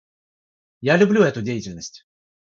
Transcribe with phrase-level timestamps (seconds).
[0.81, 2.07] Я люблю эту деятельность.